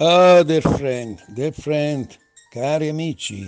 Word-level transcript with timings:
Oh, 0.00 0.44
dear 0.44 0.62
friend, 0.62 1.24
dear 1.26 1.52
friend, 1.52 2.16
cari 2.50 2.88
amici, 2.88 3.44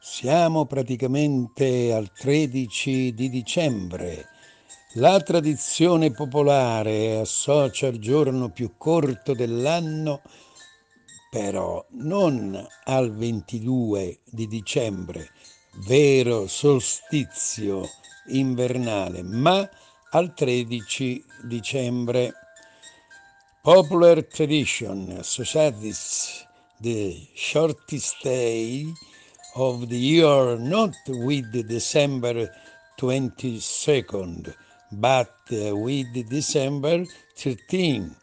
siamo 0.00 0.64
praticamente 0.64 1.92
al 1.92 2.10
13 2.10 3.12
di 3.12 3.28
dicembre. 3.28 4.24
La 4.94 5.20
tradizione 5.20 6.10
popolare 6.10 7.18
associa 7.18 7.88
il 7.88 7.98
giorno 7.98 8.48
più 8.48 8.78
corto 8.78 9.34
dell'anno, 9.34 10.22
però 11.28 11.84
non 11.90 12.66
al 12.84 13.14
22 13.14 14.20
di 14.24 14.46
dicembre, 14.46 15.32
vero 15.86 16.46
solstizio 16.46 17.86
invernale, 18.28 19.22
ma 19.22 19.68
al 20.12 20.32
13 20.32 21.22
dicembre. 21.42 22.32
Popular 23.64 24.20
tradition 24.20 25.10
associates 25.12 26.44
the 26.82 27.26
shortest 27.34 28.14
day 28.22 28.84
of 29.56 29.88
the 29.88 29.96
year 29.96 30.58
not 30.58 30.94
with 31.08 31.66
December 31.66 32.46
22nd, 32.98 34.54
but 34.92 35.32
with 35.48 36.28
December 36.28 37.06
13. 37.36 38.14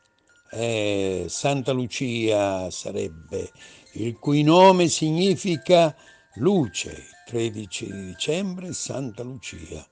Eh, 0.54 1.26
Santa 1.28 1.74
Lucia 1.74 2.70
sarebbe, 2.70 3.50
il 3.94 4.20
cui 4.20 4.44
nome 4.44 4.90
significa 4.90 5.96
luce, 6.36 7.08
13 7.26 7.92
dicembre 7.92 8.74
Santa 8.74 9.24
Lucia 9.24 9.84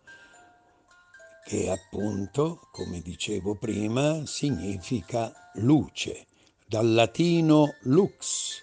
che 1.49 1.67
appunto, 1.71 2.67
come 2.71 3.01
dicevo 3.01 3.55
prima, 3.55 4.23
significa 4.27 5.33
luce, 5.55 6.27
dal 6.63 6.93
latino 6.93 7.73
lux, 7.85 8.61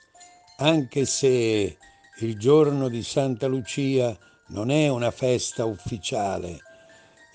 anche 0.58 1.04
se 1.04 1.78
il 2.20 2.38
giorno 2.38 2.88
di 2.88 3.02
Santa 3.02 3.48
Lucia 3.48 4.16
non 4.50 4.70
è 4.70 4.86
una 4.86 5.10
festa 5.10 5.64
ufficiale, 5.64 6.60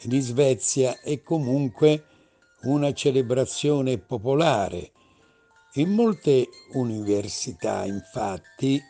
in 0.04 0.22
Svezia 0.22 1.02
è 1.02 1.22
comunque 1.22 2.06
una 2.62 2.94
celebrazione 2.94 3.98
popolare. 3.98 4.92
In 5.74 5.90
molte 5.90 6.48
università, 6.76 7.84
infatti, 7.84 8.82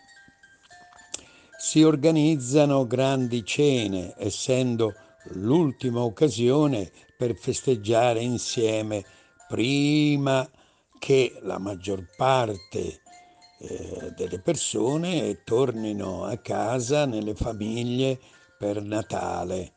si 1.58 1.81
organizzano 1.81 2.86
grandi 2.86 3.44
cene, 3.44 4.14
essendo 4.16 4.94
l'ultima 5.33 6.02
occasione 6.02 6.91
per 7.17 7.36
festeggiare 7.36 8.22
insieme 8.22 9.03
prima 9.47 10.50
che 10.97 11.38
la 11.41 11.58
maggior 11.58 12.05
parte 12.16 13.02
eh, 13.59 14.13
delle 14.16 14.39
persone 14.39 15.44
tornino 15.44 16.23
a 16.23 16.38
casa 16.38 17.05
nelle 17.05 17.36
famiglie 17.36 18.19
per 18.58 18.81
Natale. 18.81 19.73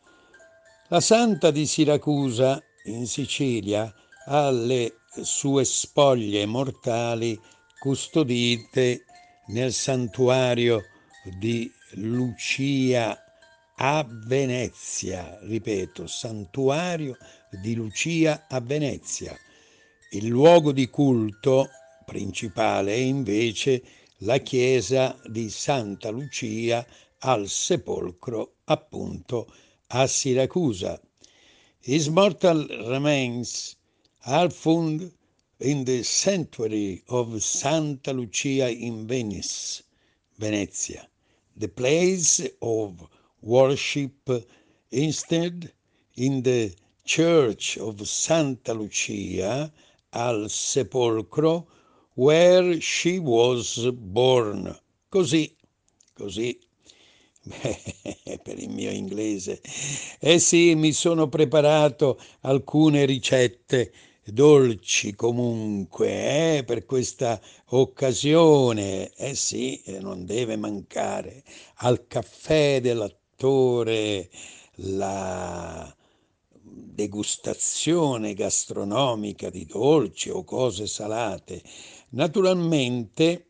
La 0.88 1.00
Santa 1.00 1.50
di 1.50 1.66
Siracusa 1.66 2.62
in 2.84 3.06
Sicilia 3.06 3.92
ha 4.26 4.50
le 4.50 5.00
sue 5.22 5.64
spoglie 5.64 6.44
mortali 6.46 7.38
custodite 7.78 9.04
nel 9.46 9.72
santuario 9.72 10.84
di 11.38 11.70
Lucia 11.92 13.23
a 13.76 14.06
Venezia, 14.08 15.38
ripeto, 15.42 16.06
santuario 16.06 17.16
di 17.62 17.74
Lucia 17.74 18.46
a 18.48 18.60
Venezia. 18.60 19.36
Il 20.12 20.26
luogo 20.26 20.70
di 20.70 20.88
culto 20.88 21.68
principale 22.06 22.92
è 22.92 22.98
invece 22.98 23.82
la 24.18 24.38
chiesa 24.38 25.20
di 25.26 25.50
Santa 25.50 26.10
Lucia 26.10 26.86
al 27.20 27.48
sepolcro, 27.48 28.58
appunto, 28.64 29.52
a 29.88 30.06
Siracusa. 30.06 31.00
His 31.80 32.06
mortal 32.08 32.66
remains 32.86 33.76
are 34.20 34.50
found 34.50 35.12
in 35.58 35.84
the 35.84 36.02
sanctuary 36.02 37.02
of 37.06 37.36
Santa 37.38 38.12
Lucia 38.12 38.68
in 38.68 39.06
Venice, 39.06 39.82
Venezia, 40.36 41.08
the 41.56 41.68
place 41.68 42.56
of 42.60 43.08
worship 43.44 44.30
instead 44.90 45.72
in 46.16 46.42
the 46.42 46.74
church 47.04 47.76
of 47.78 48.00
Santa 48.06 48.72
Lucia 48.72 49.70
al 50.12 50.48
sepolcro 50.48 51.66
where 52.14 52.80
she 52.80 53.18
was 53.18 53.90
born. 53.92 54.74
Così, 55.08 55.54
così. 56.14 56.58
per 58.42 58.58
il 58.58 58.70
mio 58.70 58.90
inglese. 58.90 59.60
Eh 60.18 60.38
sì, 60.38 60.74
mi 60.74 60.92
sono 60.92 61.28
preparato 61.28 62.18
alcune 62.40 63.04
ricette 63.04 63.92
dolci 64.24 65.14
comunque 65.14 66.56
eh, 66.56 66.64
per 66.64 66.86
questa 66.86 67.38
occasione. 67.66 69.12
Eh 69.14 69.34
sì, 69.34 69.82
non 70.00 70.24
deve 70.24 70.56
mancare 70.56 71.42
al 71.76 72.06
caffè 72.06 72.80
della 72.80 73.10
settore, 73.34 74.28
la 74.76 75.92
degustazione 76.62 78.34
gastronomica 78.34 79.50
di 79.50 79.66
dolci 79.66 80.30
o 80.30 80.44
cose 80.44 80.86
salate. 80.86 81.62
Naturalmente 82.10 83.46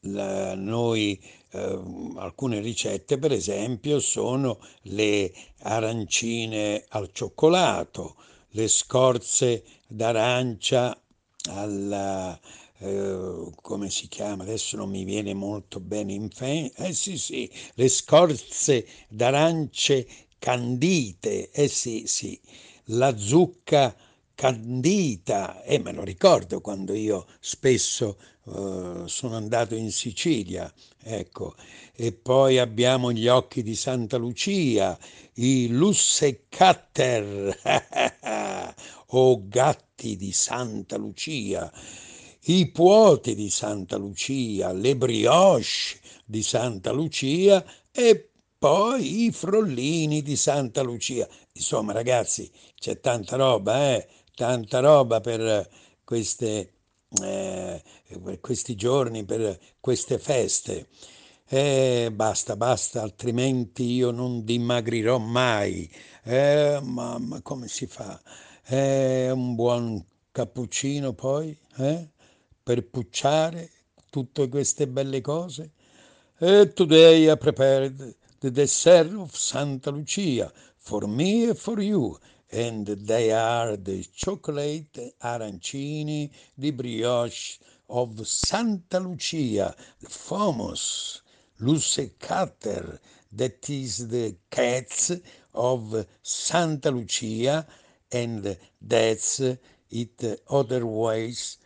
la, 0.00 0.54
noi 0.54 1.20
eh, 1.50 1.80
alcune 2.16 2.60
ricette 2.60 3.18
per 3.18 3.32
esempio 3.32 4.00
sono 4.00 4.58
le 4.82 5.32
arancine 5.60 6.84
al 6.88 7.10
cioccolato, 7.12 8.16
le 8.50 8.68
scorze 8.68 9.64
d'arancia 9.86 11.00
alla 11.48 12.38
eh, 12.78 13.50
come 13.86 13.90
si 13.90 14.08
chiama, 14.08 14.42
adesso 14.42 14.76
non 14.76 14.90
mi 14.90 15.04
viene 15.04 15.32
molto 15.32 15.78
bene 15.78 16.12
in 16.12 16.28
fe, 16.28 16.72
eh 16.74 16.92
sì 16.92 17.16
sì, 17.16 17.48
le 17.74 17.88
scorze 17.88 18.84
d'arance 19.08 20.06
candite, 20.38 21.50
eh 21.50 21.68
sì 21.68 22.04
sì, 22.06 22.40
la 22.86 23.16
zucca 23.16 23.94
candita, 24.34 25.62
e 25.62 25.74
eh, 25.74 25.78
me 25.78 25.92
lo 25.92 26.02
ricordo 26.02 26.60
quando 26.60 26.94
io 26.94 27.26
spesso 27.38 28.18
uh, 28.44 29.06
sono 29.06 29.36
andato 29.36 29.76
in 29.76 29.92
Sicilia, 29.92 30.72
ecco, 31.02 31.54
e 31.94 32.12
poi 32.12 32.58
abbiamo 32.58 33.12
gli 33.12 33.28
occhi 33.28 33.62
di 33.62 33.76
Santa 33.76 34.16
Lucia, 34.16 34.98
i 35.34 35.68
lussecatter 35.68 37.56
o 39.10 39.46
gatti 39.46 40.16
di 40.16 40.32
Santa 40.32 40.96
Lucia, 40.96 41.72
i 42.48 42.70
puoti 42.70 43.34
di 43.34 43.50
Santa 43.50 43.96
Lucia, 43.96 44.72
le 44.72 44.96
brioche 44.96 45.98
di 46.24 46.42
Santa 46.42 46.92
Lucia 46.92 47.64
e 47.90 48.30
poi 48.58 49.24
i 49.24 49.32
frollini 49.32 50.22
di 50.22 50.36
Santa 50.36 50.82
Lucia. 50.82 51.26
Insomma, 51.52 51.92
ragazzi, 51.92 52.50
c'è 52.78 53.00
tanta 53.00 53.36
roba, 53.36 53.94
eh? 53.94 54.06
Tanta 54.34 54.80
roba 54.80 55.20
per, 55.20 55.68
queste, 56.04 56.72
eh, 57.22 57.82
per 58.22 58.40
questi 58.40 58.76
giorni, 58.76 59.24
per 59.24 59.58
queste 59.80 60.18
feste. 60.18 60.86
Eh, 61.48 62.10
basta, 62.12 62.56
basta, 62.56 63.02
altrimenti 63.02 63.84
io 63.84 64.10
non 64.10 64.44
dimagrirò 64.44 65.18
mai. 65.18 65.90
Eh, 66.22 66.78
mamma, 66.82 67.40
come 67.42 67.66
si 67.68 67.86
fa? 67.86 68.20
Eh, 68.66 69.30
un 69.30 69.54
buon 69.54 70.04
cappuccino 70.30 71.12
poi? 71.12 71.56
Eh? 71.78 72.08
Per 72.66 72.82
pucciare 72.82 73.70
tutte 74.10 74.48
queste 74.48 74.88
belle 74.88 75.20
cose? 75.20 75.70
E 76.36 76.72
today 76.72 77.30
I 77.30 77.36
prepared 77.36 78.16
the 78.40 78.50
dessert 78.50 79.12
of 79.12 79.36
Santa 79.36 79.92
Lucia 79.92 80.52
for 80.74 81.06
me 81.06 81.44
and 81.44 81.56
for 81.56 81.80
you, 81.80 82.18
and 82.50 82.84
they 82.88 83.30
are 83.30 83.76
the 83.76 84.04
chocolate 84.12 85.14
arancini 85.18 86.28
di 86.54 86.72
brioche 86.72 87.58
of 87.90 88.26
Santa 88.26 88.98
Lucia, 88.98 89.72
the 90.00 90.08
famous 90.08 91.22
Lucecater, 91.60 92.98
that 93.30 93.70
is 93.70 94.08
the 94.08 94.38
cats 94.50 95.12
of 95.52 96.04
Santa 96.20 96.90
Lucia, 96.90 97.64
and 98.10 98.58
that's 98.80 99.38
it 99.88 100.42
otherwise 100.48 101.58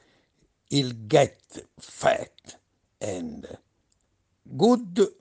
il 0.73 1.07
get 1.07 1.67
fat 1.79 2.59
and 2.99 3.47
good 4.43 5.15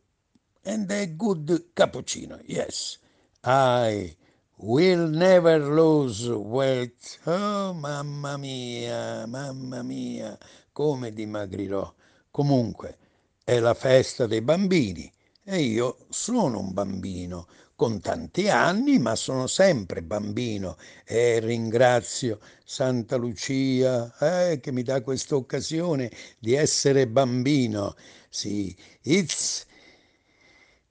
and 0.63 0.91
a 0.91 1.07
good 1.07 1.71
cappuccino. 1.73 2.39
Yes, 2.45 2.99
I 3.43 4.15
will 4.57 5.07
never 5.07 5.59
lose 5.59 6.29
weight. 6.29 7.19
Oh, 7.25 7.73
mamma 7.73 8.37
mia, 8.37 9.25
mamma 9.25 9.81
mia, 9.81 10.37
come 10.71 11.11
dimagrirò. 11.11 11.93
Comunque, 12.29 12.97
è 13.43 13.59
la 13.59 13.73
festa 13.73 14.27
dei 14.27 14.41
bambini 14.41 15.11
e 15.43 15.61
io 15.61 16.05
sono 16.09 16.59
un 16.59 16.73
bambino 16.73 17.47
con 17.79 18.01
tanti 18.01 18.49
anni, 18.49 18.99
ma 18.99 19.15
sono 19.15 19.47
sempre 19.47 20.03
bambino 20.03 20.75
e 21.05 21.39
ringrazio 21.39 22.39
Santa 22.65 23.15
Lucia 23.15 24.49
eh, 24.51 24.59
che 24.59 24.73
mi 24.73 24.83
dà 24.83 24.99
questa 25.01 25.37
occasione 25.37 26.11
di 26.39 26.55
essere 26.55 27.07
bambino. 27.07 27.95
Sì, 28.29 28.75
it's 29.03 29.65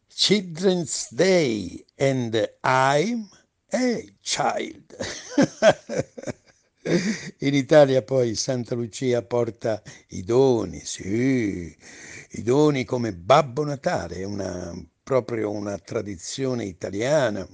Children's 0.09 1.13
Day 1.13 1.85
and 1.99 2.35
I'm 2.65 3.29
a 3.71 4.03
child. 4.23 4.97
In 7.41 7.55
Italia 7.55 8.01
poi 8.01 8.35
Santa 8.35 8.75
Lucia 8.75 9.21
porta 9.21 9.83
i 10.09 10.23
doni, 10.25 10.81
sì, 10.81 11.77
i 12.31 12.43
doni 12.43 12.87
come 12.87 13.13
Babbo 13.13 13.63
Natale, 13.65 14.25
una, 14.25 14.73
proprio 15.09 15.51
una 15.51 15.79
tradizione 15.79 16.67
italiana, 16.67 17.49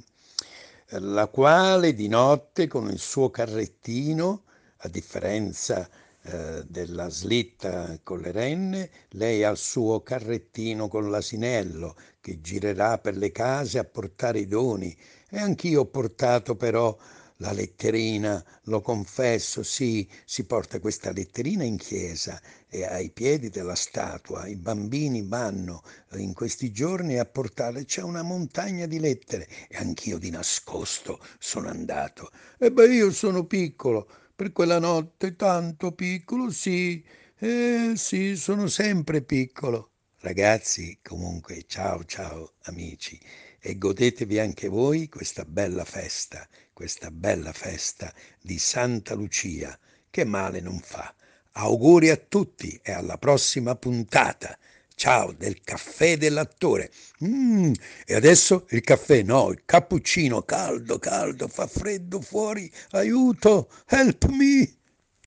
la 0.89 1.29
quale 1.29 1.95
di 1.95 2.09
notte 2.09 2.67
con 2.67 2.91
il 2.91 2.99
suo 2.99 3.31
carrettino, 3.31 4.43
a 4.79 4.89
differenza 4.89 5.89
eh, 6.23 6.65
della 6.67 7.09
slitta 7.09 7.97
con 8.03 8.19
le 8.19 8.33
renne, 8.33 8.91
lei 9.11 9.45
ha 9.45 9.51
il 9.51 9.56
suo 9.56 10.03
carrettino 10.03 10.89
con 10.89 11.09
l'asinello 11.09 11.95
che 12.21 12.41
girerà 12.41 12.99
per 12.99 13.17
le 13.17 13.31
case 13.31 13.79
a 13.79 13.85
portare 13.85 14.41
i 14.41 14.49
doni. 14.49 14.93
E 15.29 15.39
anch'io 15.39 15.83
ho 15.83 15.87
portato 15.87 16.56
però 16.56 16.97
la 17.44 17.52
letterina, 17.52 18.43
lo 18.64 18.81
confesso, 18.81 19.62
sì, 19.62 20.08
si 20.25 20.44
porta 20.46 20.81
questa 20.81 21.12
letterina 21.12 21.62
in 21.62 21.76
chiesa 21.76 22.41
e 22.70 22.85
ai 22.85 23.11
piedi 23.11 23.50
della 23.50 23.75
statua 23.75 24.46
i 24.46 24.56
bambini 24.56 25.23
vanno 25.23 25.82
in 26.14 26.32
questi 26.32 26.73
giorni 26.73 27.19
a 27.19 27.26
portare, 27.26 27.85
c'è 27.85 28.00
una 28.00 28.23
montagna 28.23 28.87
di 28.87 28.99
lettere 28.99 29.46
e 29.69 29.76
anch'io 29.76 30.17
di 30.19 30.31
nascosto 30.31 31.20
sono 31.38 31.69
andato. 31.69 32.31
E 32.58 32.73
beh, 32.73 32.94
io 32.94 33.11
sono 33.12 33.44
piccolo, 33.44 34.08
per 34.35 34.50
quella 34.52 34.79
notte 34.79 35.37
tanto 35.37 35.93
piccolo, 35.93 36.50
sì, 36.50 37.05
eh 37.38 37.93
sì, 37.94 38.37
sono 38.37 38.69
sempre 38.69 39.20
piccolo. 39.20 39.91
Ragazzi, 40.20 40.99
comunque, 41.02 41.64
ciao 41.67 42.05
ciao 42.05 42.55
amici 42.62 43.20
e 43.67 43.79
godetevi 43.79 44.39
anche 44.39 44.69
voi 44.69 45.09
questa 45.09 45.47
bella 45.47 45.87
festa, 45.87 46.47
questa 46.75 47.11
bella 47.11 47.51
festa 47.55 48.13
di 48.39 48.59
Santa 48.59 49.15
Lucia, 49.15 49.79
che 50.11 50.25
male 50.25 50.61
non 50.61 50.79
fa. 50.81 51.15
Auguri 51.53 52.11
a 52.11 52.17
tutti 52.17 52.79
e 52.83 52.93
alla 52.93 53.17
prossima 53.17 53.75
puntata. 53.75 54.59
Ciao 54.95 55.33
del 55.33 55.63
caffè 55.63 56.19
dell'attore. 56.19 56.91
Mm, 57.25 57.73
e 58.05 58.15
adesso 58.15 58.67
il 58.69 58.83
caffè, 58.83 59.23
no, 59.23 59.51
il 59.51 59.63
cappuccino 59.65 60.43
caldo, 60.43 60.99
caldo, 60.99 61.49
fa 61.49 61.67
freddo 61.67 62.21
fuori. 62.21 62.71
Aiuto, 62.91 63.71
help 63.87 64.27
me. 64.27 64.75